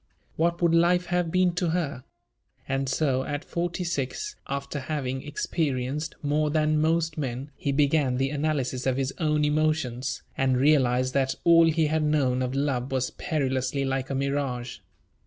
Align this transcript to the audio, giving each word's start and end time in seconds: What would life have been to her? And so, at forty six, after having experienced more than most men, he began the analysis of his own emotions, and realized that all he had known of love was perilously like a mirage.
What 0.35 0.63
would 0.63 0.73
life 0.73 1.05
have 1.05 1.29
been 1.29 1.53
to 1.53 1.69
her? 1.69 2.03
And 2.67 2.89
so, 2.89 3.23
at 3.23 3.45
forty 3.45 3.83
six, 3.83 4.35
after 4.47 4.79
having 4.79 5.21
experienced 5.21 6.15
more 6.23 6.49
than 6.49 6.81
most 6.81 7.19
men, 7.19 7.51
he 7.55 7.71
began 7.71 8.17
the 8.17 8.31
analysis 8.31 8.87
of 8.87 8.97
his 8.97 9.13
own 9.19 9.45
emotions, 9.45 10.23
and 10.35 10.57
realized 10.57 11.13
that 11.13 11.35
all 11.43 11.67
he 11.69 11.85
had 11.85 12.01
known 12.01 12.41
of 12.41 12.55
love 12.55 12.91
was 12.91 13.11
perilously 13.11 13.85
like 13.85 14.09
a 14.09 14.15
mirage. 14.15 14.79